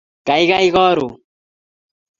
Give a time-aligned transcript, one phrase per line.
[0.29, 1.13] Kaigai karoon